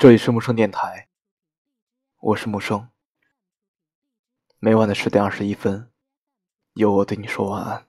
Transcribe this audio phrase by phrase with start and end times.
[0.00, 1.08] 这里是木生电台，
[2.20, 2.88] 我是木生。
[4.58, 5.90] 每晚的十点二十一分，
[6.72, 7.86] 由我对你说晚安。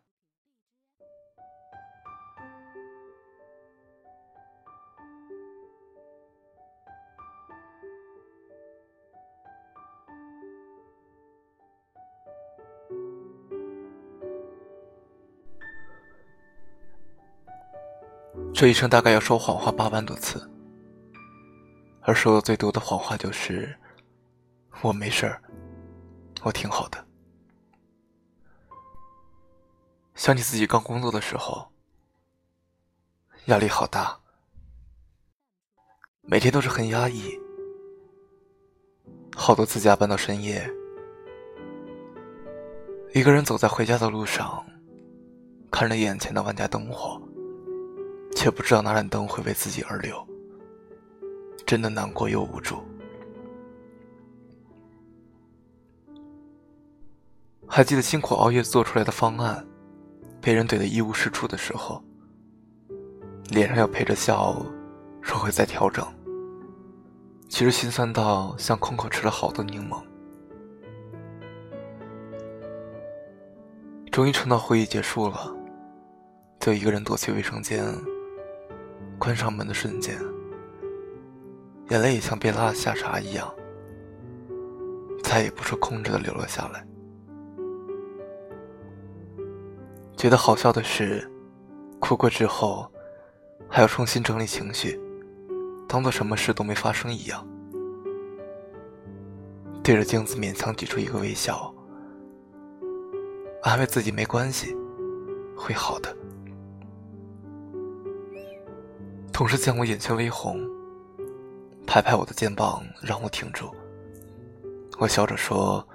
[18.54, 20.51] 这一生大概要说谎话八万多次。
[22.12, 23.74] 而说的最多的谎话就是
[24.84, 25.42] “我没事儿，
[26.44, 27.08] 我挺好的”。
[30.14, 31.72] 想起自己刚工作的时候，
[33.46, 34.20] 压力好大，
[36.24, 37.40] 每天都是很压抑，
[39.34, 40.70] 好多次加班到深夜，
[43.14, 44.62] 一个人走在回家的路上，
[45.72, 47.22] 看着眼前的万家灯火，
[48.36, 50.28] 却不知道哪盏灯会为自己而留。
[51.72, 52.84] 真的难过又无助。
[57.66, 59.66] 还记得辛苦熬夜做出来的方案，
[60.42, 62.04] 被人怼得一无是处的时候，
[63.52, 64.62] 脸上要陪着笑，
[65.22, 66.06] 说会再调整。
[67.48, 70.04] 其实心酸到像空口吃了好多柠檬。
[74.12, 75.56] 终于撑到会议结束了，
[76.60, 77.82] 就一个人躲去卫生间，
[79.18, 80.20] 关上门的瞬间。
[81.92, 83.54] 眼泪也像被拉了下闸一样，
[85.22, 86.88] 再也不受控制的流了下来。
[90.16, 91.30] 觉得好笑的是，
[92.00, 92.90] 哭过之后，
[93.68, 94.98] 还要重新整理情绪，
[95.86, 97.46] 当做什么事都没发生一样，
[99.84, 101.76] 对着镜子勉强挤出一个微笑，
[103.64, 104.74] 安慰自己没关系，
[105.58, 106.16] 会好的。
[109.34, 110.58] 同事见我眼圈微红。
[111.92, 113.70] 拍拍我的肩膀，让我挺住。
[114.98, 115.86] 我笑着说：“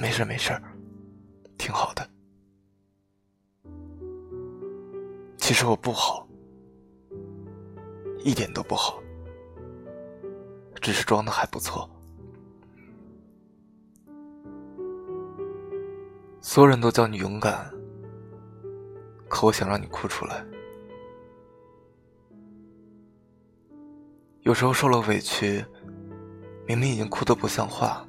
[0.00, 0.58] 没事没事，
[1.58, 2.08] 挺好的。”
[5.36, 6.26] 其实我不好，
[8.20, 8.98] 一点都不好，
[10.80, 11.86] 只是装的还不错。
[16.40, 17.70] 所有人都叫你勇敢，
[19.28, 20.42] 可我想让你哭出来。
[24.44, 25.64] 有时候受了委屈，
[26.66, 28.06] 明明已经哭得不像话，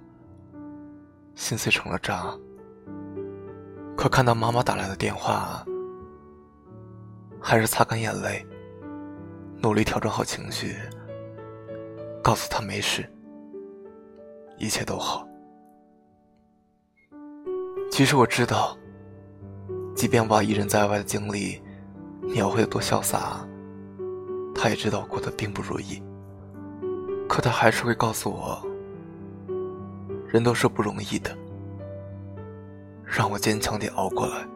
[1.34, 2.25] 心碎成了渣。
[3.96, 5.66] 可看到妈妈打来的电话，
[7.40, 8.46] 还是擦干眼泪，
[9.62, 10.75] 努力调整好情绪，
[12.22, 13.09] 告诉她没事，
[14.57, 15.25] 一切都好。
[17.90, 18.78] 其实我知道，
[19.96, 21.63] 即便把一人在外的经历
[22.23, 23.47] 描绘的多潇洒，
[24.53, 26.03] 他也知道过得并不如意。
[27.28, 28.62] 可他还是会告诉我，
[30.28, 31.36] 人都是不容易的，
[33.03, 34.47] 让我坚强点熬过来。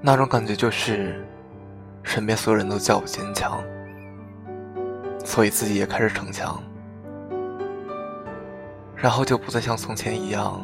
[0.00, 1.24] 那种感觉就是，
[2.02, 3.62] 身边所有人都叫我坚强，
[5.24, 6.62] 所以自己也开始逞强，
[8.96, 10.60] 然后就不再像从前一样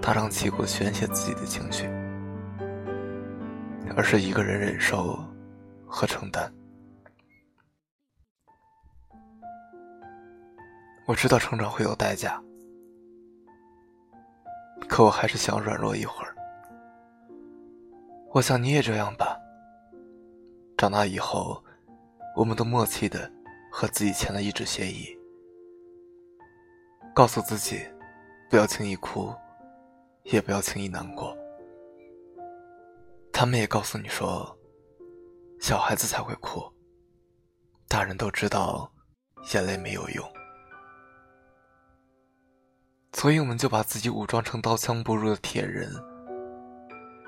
[0.00, 1.88] 大张旗鼓宣泄自己的情绪，
[3.96, 5.18] 而是一个人忍受
[5.86, 6.52] 和承担。
[11.08, 12.38] 我知道成长会有代价，
[14.86, 16.36] 可我还是想软弱一会儿。
[18.34, 19.34] 我想你也这样吧。
[20.76, 21.64] 长大以后，
[22.36, 23.32] 我们都默契的
[23.72, 25.18] 和自己签了一纸协议，
[27.14, 27.80] 告诉自己
[28.50, 29.34] 不要轻易哭，
[30.24, 31.34] 也不要轻易难过。
[33.32, 34.54] 他们也告诉你说，
[35.58, 36.70] 小孩子才会哭，
[37.88, 38.92] 大人都知道
[39.54, 40.37] 眼泪没有用。
[43.20, 45.92] 所以，我们就把自己武装成刀枪不入的铁人，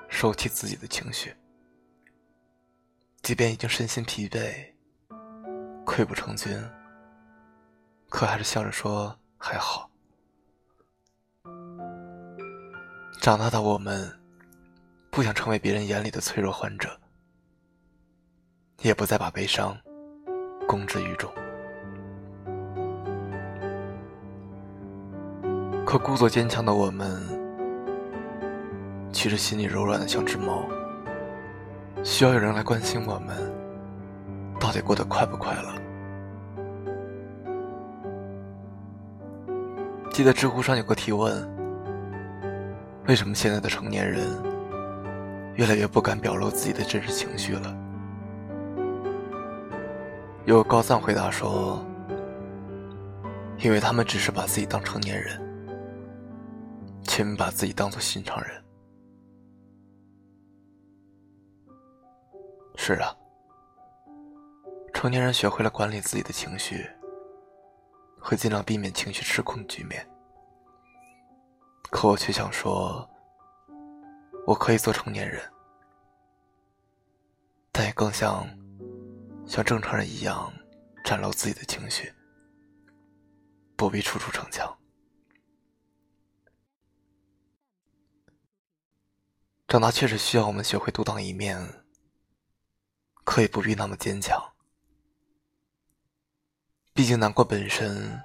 [0.09, 1.35] 收起自己的情绪，
[3.23, 4.55] 即便已经身心疲惫、
[5.85, 6.57] 溃不成军，
[8.09, 9.91] 可还是笑着说还好。
[13.21, 14.17] 长大的我们，
[15.11, 17.01] 不想成为别人眼里的脆弱患者，
[18.83, 19.77] 也不再把悲伤
[20.69, 21.29] 公之于众。
[25.91, 27.21] 可故作坚强的我们，
[29.11, 30.63] 其实心里柔软的像只猫，
[32.05, 33.37] 需要有人来关心我们，
[34.61, 35.75] 到底过得快不快乐。
[40.13, 41.45] 记得知乎上有个提问：
[43.09, 44.29] 为什么现在的成年人
[45.57, 47.77] 越来越不敢表露自己的真实情绪了？
[50.45, 51.85] 有高赞回答说
[53.59, 55.50] ：“因为他们只是把自己当成年人，
[57.21, 58.65] 却没把自己当做心上人。”
[62.77, 63.15] 是啊，
[64.95, 66.89] 成年人学会了管理自己的情绪，
[68.19, 70.09] 会尽量避免情绪失控的局面。
[71.91, 73.07] 可我却想说，
[74.47, 75.43] 我可以做成年人，
[77.71, 78.49] 但也更像
[79.45, 80.51] 像正常人一样
[81.05, 82.11] 展露自己的情绪，
[83.77, 84.75] 不必处处逞强。
[89.71, 91.65] 长大确实需要我们学会独当一面。
[93.23, 94.37] 可以不必那么坚强，
[96.93, 98.21] 毕竟难过本身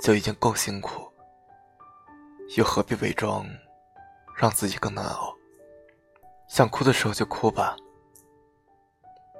[0.00, 1.10] 就已经够辛苦，
[2.56, 3.44] 又何必伪装，
[4.36, 5.34] 让自己更难熬？
[6.48, 7.74] 想哭的时候就哭吧，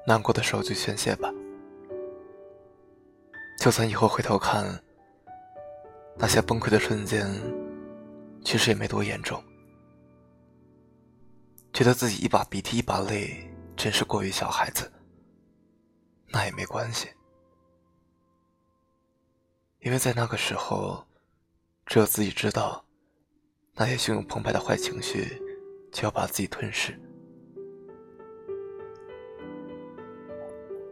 [0.09, 1.33] 难过的时候就宣泄吧。
[3.61, 4.83] 就算以后回头看，
[6.17, 7.25] 那些崩溃的瞬间，
[8.45, 9.41] 其实也没多严重，
[11.77, 13.53] 觉得自己一把鼻涕一把泪。
[13.77, 14.91] 真是过于小孩子，
[16.29, 17.11] 那也没关系，
[19.81, 21.05] 因为在那个时候，
[21.85, 22.83] 只有自己知道，
[23.75, 25.39] 那些汹涌澎湃的坏情绪
[25.93, 26.99] 就要把自己吞噬，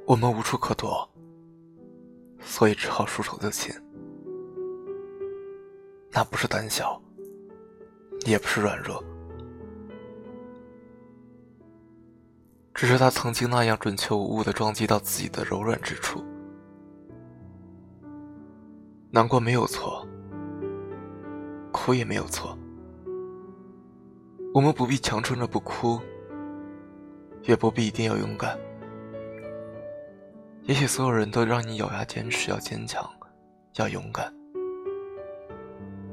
[0.06, 1.10] 我们无处可躲，
[2.42, 3.74] 所以只好束手就擒。
[6.10, 7.02] 那不是胆小，
[8.26, 9.02] 也不是软弱。
[12.74, 16.24] 只是他曾经那样准确无误的撞击到自己的柔软之处。
[19.10, 20.04] 难过没有错，
[21.72, 22.58] 哭也没有错。
[24.52, 26.00] 我们不必强撑着不哭，
[27.42, 28.58] 也不必一定要勇敢。
[30.62, 33.08] 也许所有人都让你咬牙坚持，要坚强，
[33.76, 34.34] 要勇敢。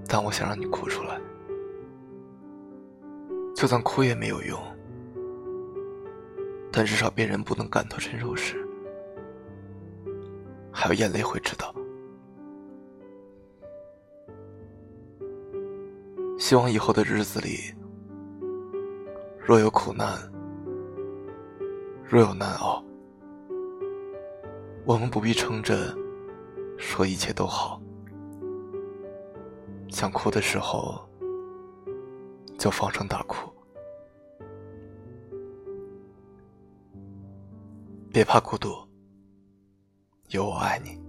[0.08, 1.20] 但我想让你哭出来，
[3.56, 4.60] 就算哭也没有用。
[6.72, 8.56] 但至少别人不能感同身受时，
[10.72, 11.76] 还有眼泪会知道。
[16.40, 17.74] 希望以后的日子里，
[19.40, 20.18] 若有苦难，
[22.08, 22.84] 若有难熬，
[24.86, 25.96] 我们不必撑着
[26.78, 27.82] 说一切都好。
[29.90, 31.06] 想哭的时候，
[32.58, 33.52] 就放声大哭。
[38.14, 38.86] 别怕孤独，
[40.32, 41.00] 有我爱你。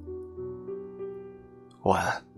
[1.83, 2.32] 晚安。